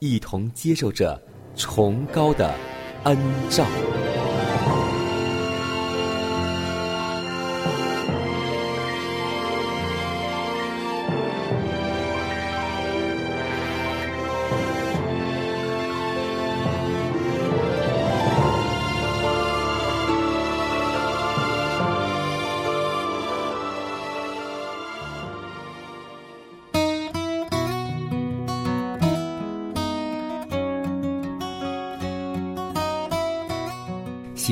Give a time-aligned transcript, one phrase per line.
[0.00, 1.20] 一同接受着
[1.54, 2.54] 崇高的
[3.04, 3.18] 恩
[3.50, 3.66] 照。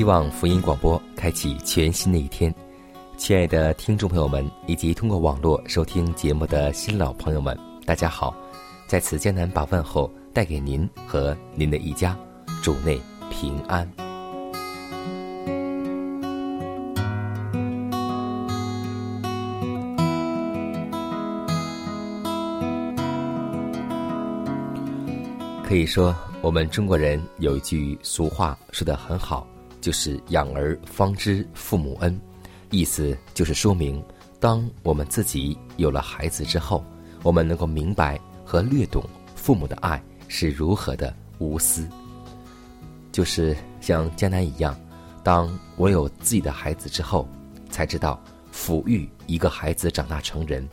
[0.09, 2.51] 望福音广播开启全新的一天，
[3.15, 8.33] 亲爱的听众朋友们，以及通过网络收听节目的新老朋友们，大家好！
[8.87, 12.17] 在此艰难把问候带给您和您的一家，
[12.63, 13.87] 主内平安。
[25.63, 29.45] 可以说，我们中国人有一句俗话说得很好。
[29.81, 32.19] 就是养儿方知父母恩，
[32.69, 34.03] 意思就是说明，
[34.39, 36.83] 当我们自己有了孩子之后，
[37.23, 39.03] 我们能够明白和略懂
[39.35, 41.87] 父母的爱是如何的无私。
[43.11, 44.79] 就是像江南一样，
[45.23, 47.27] 当我有自己的孩子之后，
[47.69, 48.21] 才知道
[48.53, 50.67] 抚育一个孩子长大成人，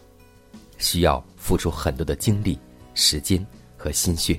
[0.79, 2.59] 需要付出很多的精力、
[2.95, 3.45] 时间
[3.77, 4.39] 和心血。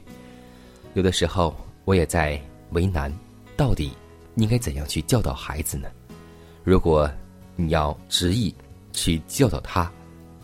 [0.94, 2.39] 有的时候，我也在
[2.72, 3.11] 为难，
[3.56, 3.91] 到底。
[4.37, 5.89] 应该怎样去教导孩子呢？
[6.63, 7.09] 如果
[7.55, 8.53] 你要执意
[8.93, 9.91] 去教导他，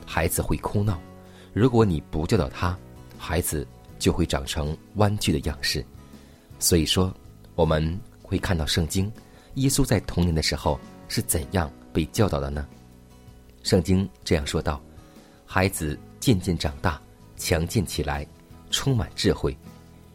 [0.06, 0.96] 孩子会哭闹；
[1.54, 2.78] 如果你不教导他，
[3.18, 3.66] 孩子
[4.00, 5.86] 就会长成弯曲的样式。
[6.60, 7.14] 所以说，
[7.56, 9.12] 我们会看到圣经，
[9.56, 12.68] 耶稣在童年的时候是怎样被教导的呢？
[13.62, 14.82] 圣经这样说道
[15.46, 17.00] ：“孩子渐渐长大，
[17.38, 18.26] 强健起来，
[18.72, 19.56] 充满智慧，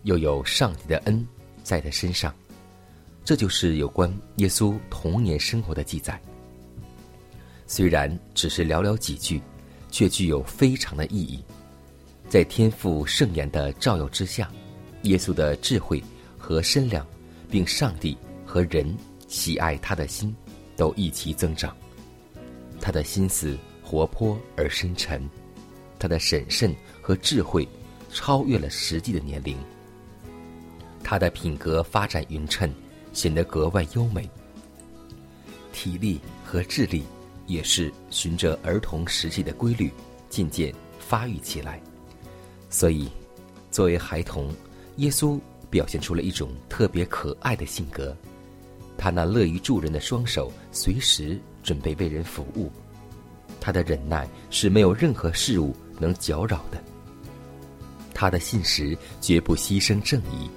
[0.02, 1.24] 又有上帝的恩
[1.62, 2.34] 在他身上。”
[3.28, 6.18] 这就是有关耶稣童年生活的记载。
[7.66, 9.38] 虽然只是寥寥几句，
[9.90, 11.44] 却具有非常的意义。
[12.26, 14.50] 在天父圣言的照耀之下，
[15.02, 16.02] 耶稣的智慧
[16.38, 17.06] 和身量，
[17.50, 18.96] 并上帝和人
[19.26, 20.34] 喜爱他的心，
[20.74, 21.76] 都一齐增长。
[22.80, 25.28] 他的心思活泼而深沉，
[25.98, 27.68] 他的审慎和智慧
[28.10, 29.54] 超越了实际的年龄。
[31.04, 32.72] 他的品格发展匀称。
[33.12, 34.28] 显得格外优美，
[35.72, 37.04] 体力和智力
[37.46, 39.90] 也是循着儿童时期的规律
[40.28, 41.80] 渐渐发育起来。
[42.70, 43.08] 所以，
[43.70, 44.52] 作为孩童，
[44.96, 45.38] 耶稣
[45.70, 48.16] 表现出了一种特别可爱的性格。
[48.96, 52.70] 他那乐于助人的双手随时准备为人服务，
[53.60, 56.82] 他的忍耐是没有任何事物能搅扰的。
[58.12, 60.50] 他的信实绝不牺牲正义，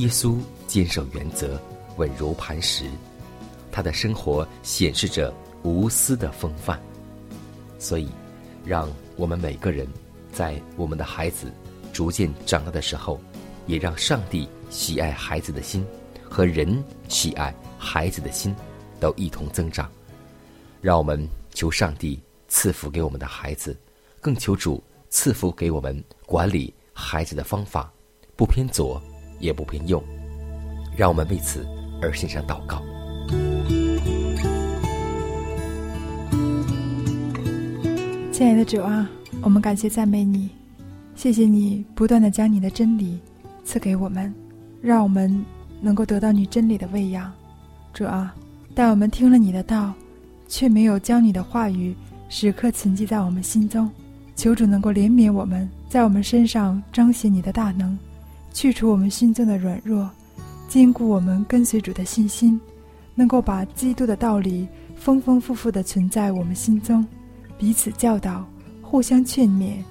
[0.00, 0.38] 耶稣
[0.68, 1.60] 坚守原则。
[1.96, 2.84] 稳如磐石，
[3.70, 6.80] 他的生活显示着无私的风范。
[7.78, 8.08] 所以，
[8.64, 9.86] 让我们每个人
[10.32, 11.52] 在我们的孩子
[11.92, 13.20] 逐渐长大的时候，
[13.66, 15.84] 也让上帝喜爱孩子的心
[16.22, 18.54] 和人喜爱孩子的心
[19.00, 19.90] 都一同增长。
[20.80, 23.76] 让我们求上帝赐福给我们的孩子，
[24.20, 27.92] 更求主赐福给我们管理孩子的方法，
[28.36, 29.00] 不偏左
[29.38, 30.02] 也不偏右。
[30.96, 31.66] 让我们为此。
[32.02, 32.82] 而献上祷告，
[38.32, 39.08] 亲爱的主啊，
[39.40, 40.50] 我们感谢赞美你，
[41.14, 43.20] 谢谢你不断的将你的真理
[43.64, 44.34] 赐给我们，
[44.80, 45.44] 让我们
[45.80, 47.32] 能够得到你真理的喂养。
[47.94, 48.34] 主啊，
[48.74, 49.94] 但我们听了你的道，
[50.48, 51.94] 却没有将你的话语
[52.28, 53.88] 时刻存记在我们心中。
[54.34, 57.96] 求主能够怜悯我们，在我们身上彰显你的大能，
[58.52, 60.10] 去除我们心中的软弱，
[60.72, 62.58] 坚固我们跟随主的信心，
[63.14, 64.66] 能够把基督的道理
[64.96, 67.06] 丰丰富富的存在我们心中，
[67.58, 68.42] 彼此教导，
[68.80, 69.84] 互相劝勉，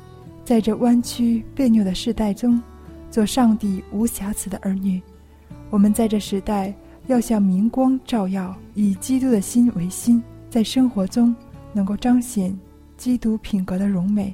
[0.43, 2.59] 在这弯曲别扭的时代中，
[3.11, 4.99] 做上帝无瑕疵的儿女。
[5.69, 6.73] 我们在这时代。
[7.07, 11.35] 要像明光照耀，以基督的心为心，在生活中
[11.73, 12.57] 能够彰显
[12.95, 14.33] 基督品格的荣美，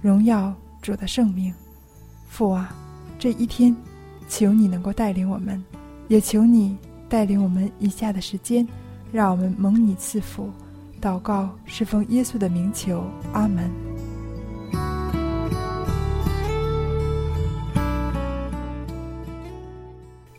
[0.00, 0.52] 荣耀
[0.82, 1.52] 主的圣命。
[2.26, 2.74] 父啊，
[3.18, 3.76] 这一天，
[4.28, 5.62] 求你能够带领我们，
[6.08, 6.76] 也求你
[7.08, 8.66] 带领我们以下的时间，
[9.12, 10.50] 让我们蒙你赐福。
[11.00, 13.70] 祷告是奉耶稣的名求，阿门。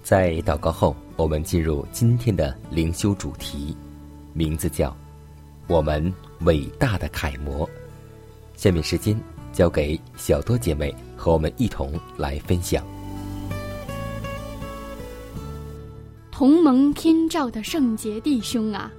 [0.03, 0.95] 在祷告后。
[1.17, 3.75] 我们进入今天的灵修主题，
[4.33, 4.95] 名字叫
[5.65, 7.67] “我们伟大的楷模”。
[8.55, 9.19] 下面时间
[9.51, 12.85] 交给小多姐妹和我们一同来分享。
[16.37, 18.93] 同盟天照的圣洁弟兄啊，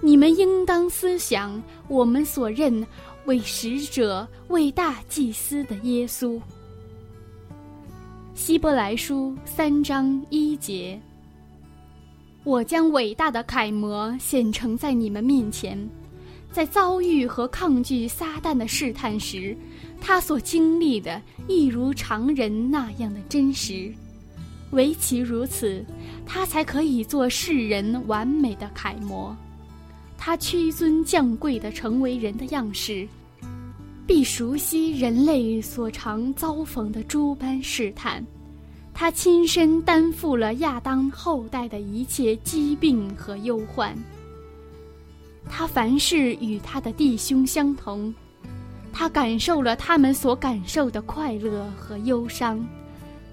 [0.00, 2.86] 你们应当思想我们所认
[3.24, 6.40] 为使者、为大祭司的耶稣。
[8.32, 10.96] 希伯来书三章一节。
[12.44, 15.76] 我将伟大的楷模显呈在你们面前，
[16.52, 19.52] 在遭遇和抗拒撒旦的试探时，
[20.00, 23.92] 他所经历的一如常人那样的真实。
[24.70, 25.84] 唯其如此，
[26.26, 29.36] 他才可以做世人完美的楷模。
[30.16, 33.06] 他屈尊降贵的成为人的样式，
[34.06, 38.24] 必熟悉人类所常遭逢的诸般试探。
[38.92, 43.96] 他亲身担负了亚当后代的一切疾病和忧患。
[45.48, 48.12] 他凡事与他的弟兄相同，
[48.92, 52.62] 他感受了他们所感受的快乐和忧伤。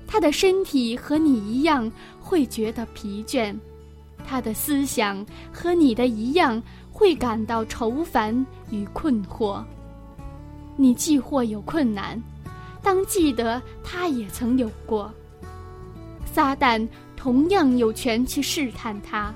[0.07, 3.55] 他的身体和你一样会觉得疲倦，
[4.25, 6.61] 他的思想和你的一样
[6.91, 9.63] 会感到愁烦与困惑。
[10.77, 12.21] 你既或有困难，
[12.81, 15.11] 当记得他也曾有过。
[16.25, 16.85] 撒旦
[17.15, 19.33] 同样有权去试探他，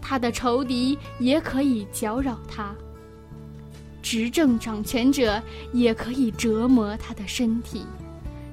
[0.00, 2.74] 他的仇敌也可以搅扰他。
[4.02, 5.42] 执政掌权者
[5.72, 7.86] 也可以折磨他的身体，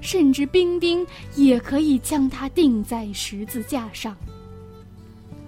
[0.02, 1.06] 甚至兵丁
[1.36, 4.18] 也可以将他钉在十字架上。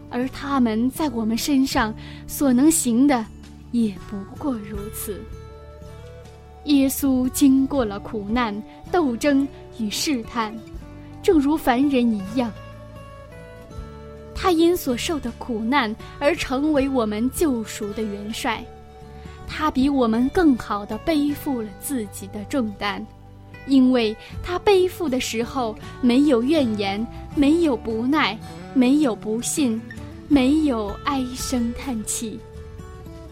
[0.09, 1.93] 而他们在我们身上
[2.27, 3.25] 所能行的，
[3.71, 5.19] 也不过如此。
[6.65, 8.55] 耶稣经过了苦难、
[8.91, 9.45] 斗争
[9.79, 10.55] 与试探。
[11.21, 12.51] 正如凡人一样，
[14.35, 18.63] 他因所受的苦难而成为我们救赎的元帅。
[19.47, 23.05] 他比我们更好的背负了自己的重担，
[23.67, 27.05] 因为他背负的时候没有怨言，
[27.35, 28.37] 没有不耐，
[28.73, 29.81] 没有不信，
[30.27, 32.39] 没有唉声叹气。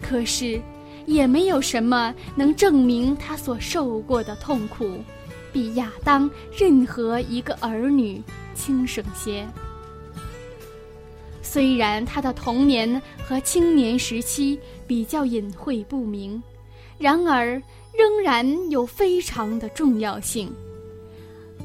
[0.00, 0.60] 可是，
[1.06, 4.98] 也没有什么能证明他所受过的痛苦。
[5.52, 8.22] 比亚当任何一个儿女
[8.54, 9.46] 轻省些。
[11.42, 16.42] 虽然他的童年和青年时期比较隐晦不明，
[16.96, 17.60] 然而
[17.96, 20.52] 仍然有非常的重要性。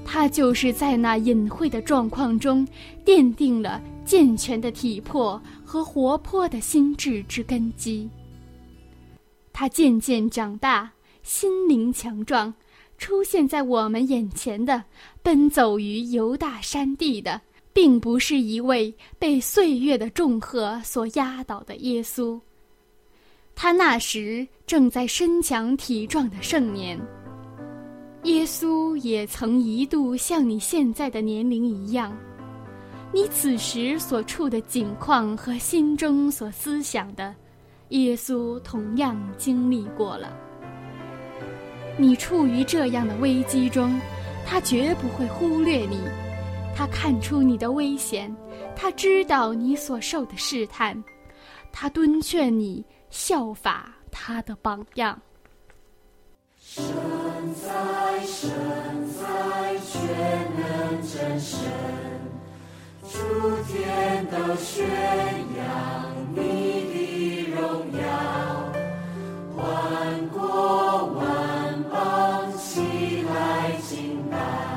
[0.05, 2.65] 他就是在那隐晦的状况中，
[3.05, 8.09] 奠定了健全的体魄和活泼的心智之根基。
[9.51, 10.89] 他渐渐长大，
[11.23, 12.53] 心灵强壮。
[12.97, 14.83] 出现在我们眼前的，
[15.21, 17.39] 奔走于犹大山地的，
[17.73, 22.39] 并不是一位被岁月的重荷所压倒的耶稣。
[23.59, 26.95] 他那时正在身强体壮的盛年。
[28.21, 32.15] 耶稣也曾一度像你现在的年龄一样，
[33.11, 37.33] 你此时所处的境况和心中所思想的，
[37.89, 40.31] 耶稣同样经历过了。
[41.97, 43.99] 你处于这样的危机中，
[44.45, 45.97] 他绝不会忽略你。
[46.75, 48.31] 他看出你的危险，
[48.75, 51.03] 他知道你所受的试探，
[51.71, 55.19] 他敦劝你效法他的榜样。
[56.59, 56.83] 神
[57.55, 58.49] 在，神
[59.17, 59.95] 在，全
[60.57, 61.59] 能真神，
[63.09, 63.17] 诸
[63.67, 64.85] 天都宣
[65.57, 65.65] 扬
[66.33, 66.41] 你
[66.91, 66.95] 的
[67.51, 68.05] 荣耀，
[69.55, 71.47] 万国万。
[72.59, 73.27] 全地高
[73.81, 73.95] 声
[74.29, 74.76] 欢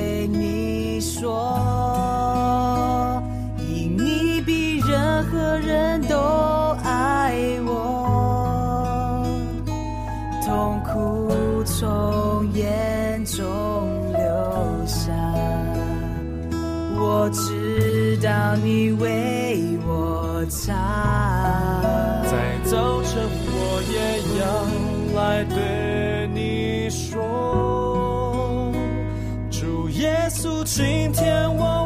[24.23, 24.45] 我也要
[25.19, 28.71] 来对你说，
[29.49, 31.80] 主耶稣，今天我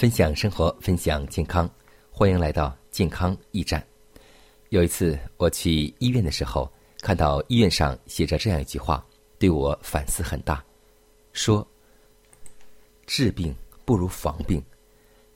[0.00, 1.70] 分享生活，分享健康，
[2.10, 3.86] 欢迎来到健康驿站。
[4.70, 9.06] 有一次我去医院的时候，看到医院上写着这样一句话，
[9.38, 10.64] 对我反思很大，
[11.34, 11.68] 说
[13.04, 13.54] ：“治病
[13.84, 14.64] 不如防病。”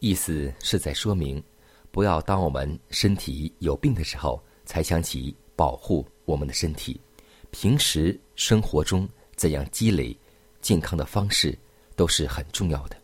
[0.00, 1.44] 意思是在说明，
[1.90, 6.98] 不要当我们身体有病的时候才想起保护我们的身体，
[7.50, 9.06] 平时生活中
[9.36, 10.16] 怎样积累
[10.62, 11.54] 健康的方式
[11.94, 12.96] 都是很重要的。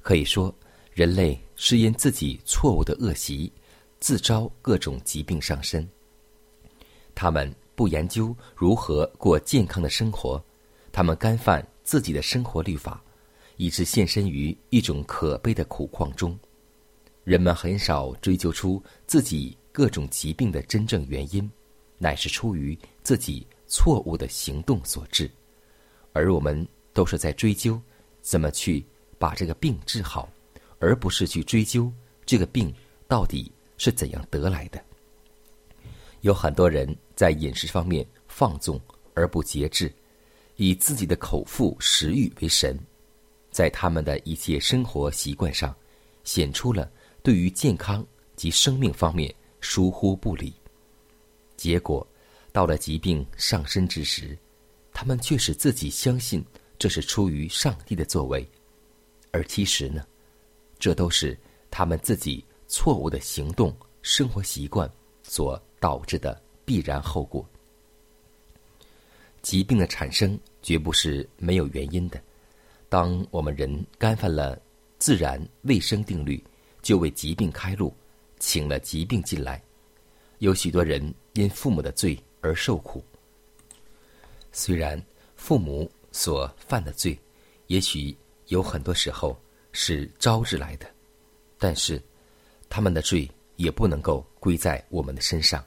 [0.00, 0.50] 可以说。
[0.92, 3.52] 人类是因自己错误的恶习，
[4.00, 5.88] 自招各种疾病上身。
[7.14, 10.42] 他们不研究如何过健康的生活，
[10.92, 13.02] 他们干犯自己的生活律法，
[13.56, 16.38] 以致现身于一种可悲的苦况中。
[17.24, 21.48] 人们很少追究出自己各种疾病的真正原因，
[21.98, 25.30] 乃是出于自己错误的行动所致，
[26.12, 27.80] 而我们都是在追究
[28.20, 28.84] 怎么去
[29.18, 30.28] 把这个病治好。
[30.80, 31.92] 而不是去追究
[32.26, 32.74] 这个病
[33.06, 34.82] 到底是怎样得来的。
[36.22, 38.80] 有很多人在饮食方面放纵
[39.14, 39.92] 而不节制，
[40.56, 42.78] 以自己的口腹食欲为神，
[43.50, 45.74] 在他们的一切生活习惯上，
[46.24, 46.90] 显出了
[47.22, 48.04] 对于健康
[48.36, 50.52] 及生命方面疏忽不理。
[51.56, 52.06] 结果，
[52.52, 54.36] 到了疾病上身之时，
[54.92, 56.44] 他们却使自己相信
[56.78, 58.46] 这是出于上帝的作为，
[59.30, 60.04] 而其实呢？
[60.80, 61.38] 这都是
[61.70, 64.90] 他们自己错误的行动、生活习惯
[65.22, 67.46] 所导致的必然后果。
[69.42, 72.20] 疾病的产生绝不是没有原因的。
[72.88, 74.60] 当我们人干犯了
[74.98, 76.42] 自然卫生定律，
[76.82, 77.94] 就为疾病开路，
[78.38, 79.62] 请了疾病进来。
[80.38, 83.04] 有许多人因父母的罪而受苦。
[84.50, 85.00] 虽然
[85.36, 87.18] 父母所犯的罪，
[87.66, 88.16] 也许
[88.46, 89.38] 有很多时候。
[89.72, 90.86] 是招致来的，
[91.58, 92.02] 但是
[92.68, 95.64] 他们的罪也不能够归在我们的身上，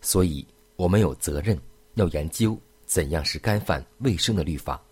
[0.00, 1.58] 所以我们有责任
[1.94, 4.82] 要研究怎样是干犯卫生的律法，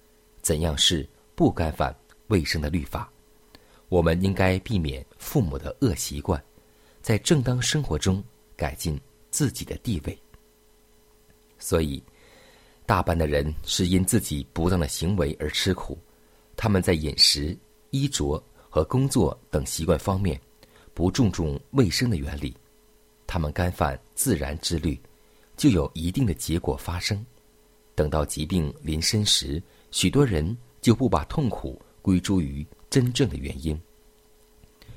[0.41, 1.95] 怎样是不干犯
[2.29, 3.11] 卫生的律法。
[3.89, 6.43] 我们应该避免父母的恶习惯，
[7.01, 8.23] 在正当生活中
[8.57, 10.19] 改进自己的地位。
[11.59, 12.03] 所以，
[12.87, 15.99] 大半的人是因自己不当的行为而吃苦，
[16.57, 17.57] 他们在饮食。
[17.91, 20.41] 衣着和工作等习惯方面，
[20.95, 22.55] 不注重卫生的原理，
[23.27, 25.01] 他们干犯自然之律，
[25.57, 27.25] 就有一定的结果发生。
[27.95, 33.81] 等到疾病临身时，许多人就不把痛苦归诸于真正的原因，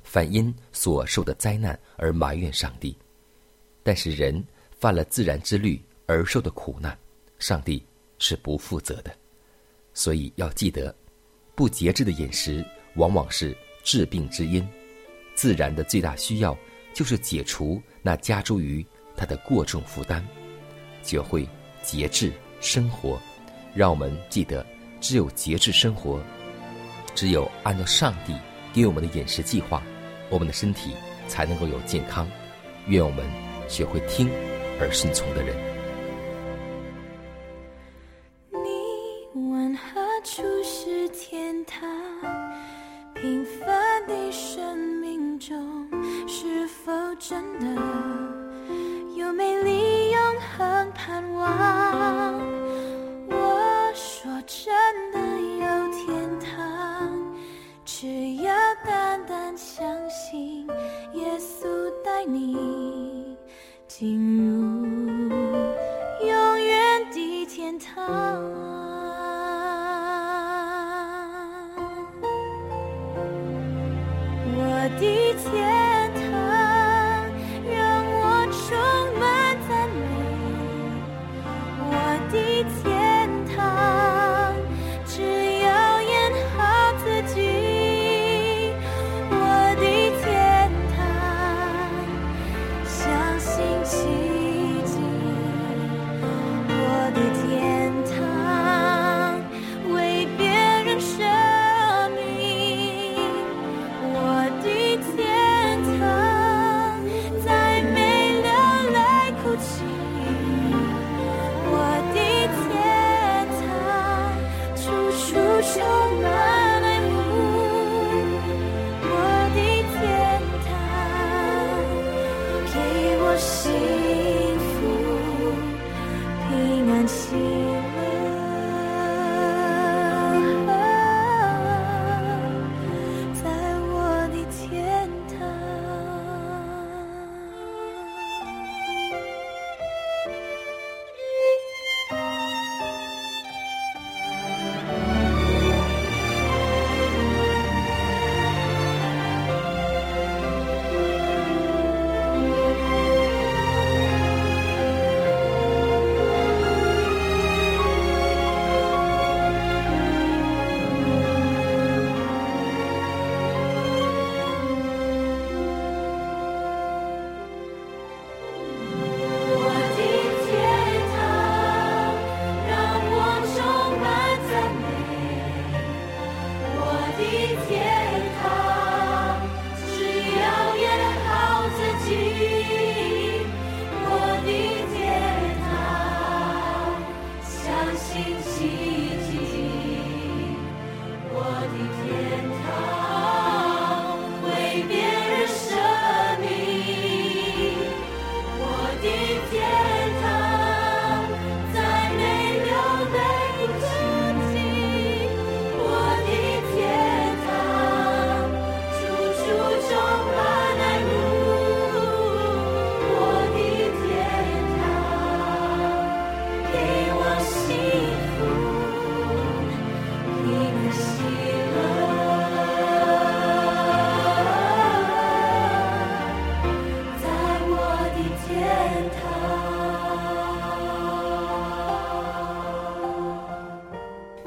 [0.03, 2.95] 反因所受的灾难而埋怨上帝。
[3.83, 4.43] 但是人
[4.79, 6.95] 犯了自然之律而受的苦难，
[7.39, 7.83] 上帝
[8.19, 9.11] 是不负责的。
[9.93, 10.95] 所以要记得，
[11.55, 12.63] 不节制的饮食。
[12.95, 14.67] 往往是治病之因，
[15.33, 16.57] 自然的最大需要
[16.93, 20.23] 就是解除那加诸于他的过重负担，
[21.03, 21.47] 学会
[21.83, 23.19] 节制生活。
[23.73, 24.65] 让我们记得，
[24.99, 26.21] 只有节制生活，
[27.15, 28.35] 只有按照上帝
[28.73, 29.81] 给我们的饮食计划，
[30.29, 30.91] 我们的身体
[31.27, 32.29] 才能够有健康。
[32.87, 33.25] 愿我们
[33.69, 34.29] 学会听
[34.79, 35.70] 而顺从的人。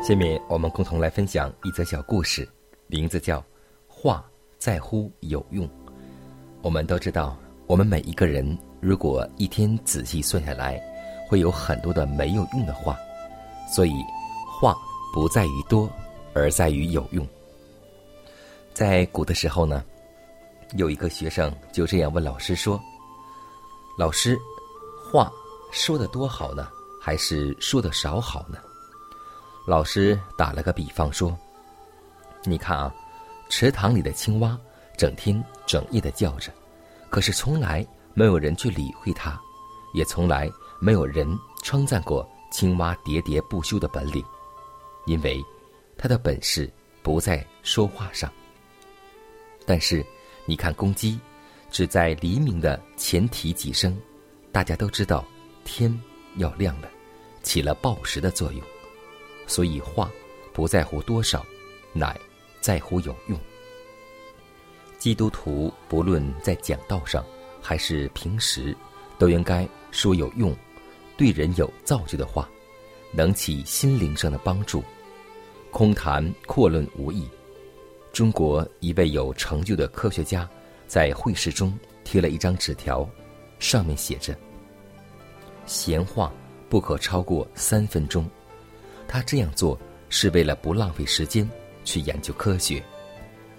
[0.07, 2.47] 下面我们共同来分享一则小故事，
[2.89, 3.41] 名字叫
[3.89, 4.23] 《话
[4.59, 5.67] 在乎有用》。
[6.61, 7.35] 我们都知道，
[7.67, 8.47] 我们每一个人
[8.83, 10.79] 如果一天仔细算下来，
[11.27, 12.99] 会有很多的没有用的话。
[13.67, 13.95] 所以，
[14.47, 14.77] 话
[15.15, 15.89] 不在于多，
[16.35, 17.27] 而在于有用。
[18.75, 19.83] 在古的时候呢，
[20.77, 22.79] 有一个学生就这样问老师说
[23.99, 24.39] ：“老师，
[25.11, 25.33] 话
[25.73, 26.69] 说的多好呢，
[27.01, 28.59] 还是说的少好呢？”
[29.67, 31.35] 老师打了个比方说
[32.45, 32.95] ：“你看啊，
[33.49, 34.59] 池塘里的青蛙
[34.95, 36.53] 整天整夜的叫着，
[37.09, 39.41] 可是从来没有人去理会它，
[39.95, 40.51] 也从来
[40.81, 41.27] 没有人
[41.63, 44.23] 称赞过青蛙喋喋不休的本领，
[45.07, 45.43] 因为
[45.97, 46.71] 它的本事
[47.03, 48.31] 不在说话上。
[49.65, 50.05] 但是，
[50.45, 51.19] 你看公鸡，
[51.71, 53.99] 只在黎明的前提几声，
[54.53, 55.25] 大家都知道
[55.65, 55.99] 天
[56.37, 56.89] 要亮了，
[57.43, 58.63] 起了报时的作用。”
[59.47, 60.11] 所以话
[60.53, 61.45] 不在乎多少，
[61.93, 62.19] 乃
[62.61, 63.39] 在乎有用。
[64.99, 67.25] 基督徒不论在讲道上
[67.61, 68.75] 还是平时，
[69.19, 70.57] 都应该说有用、
[71.17, 72.49] 对人有造就的话，
[73.13, 74.83] 能起心灵上的帮助。
[75.71, 77.29] 空谈阔论无益。
[78.13, 80.49] 中国一位有成就的科学家
[80.87, 83.09] 在会试中贴了一张纸条，
[83.59, 84.39] 上面写着
[85.67, 86.33] ：“闲话
[86.69, 88.25] 不可超过三分钟。”
[89.07, 91.49] 他这样做是为了不浪费时间
[91.85, 92.83] 去研究科学，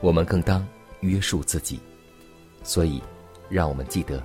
[0.01, 0.65] 我们更当
[1.01, 1.79] 约束自己。
[2.63, 3.01] 所以，
[3.49, 4.21] 让我们记得，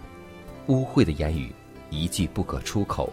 [0.68, 1.52] 污秽的言语
[1.90, 3.12] 一句不可出口，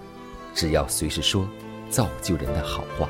[0.56, 1.48] 只要随时说
[1.89, 3.10] 造就人的好话。